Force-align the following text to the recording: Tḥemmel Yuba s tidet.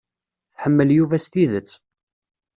Tḥemmel 0.51 0.89
Yuba 0.97 1.17
s 1.23 1.25
tidet. 1.31 1.71